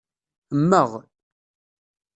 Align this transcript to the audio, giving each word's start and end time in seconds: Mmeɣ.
Mmeɣ. 0.61 0.89